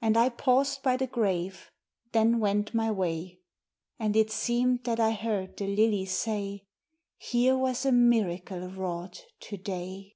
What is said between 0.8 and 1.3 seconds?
by the